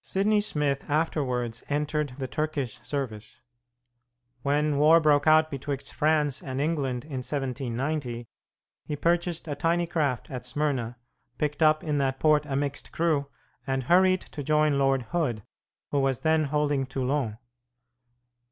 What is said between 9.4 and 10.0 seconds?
a tiny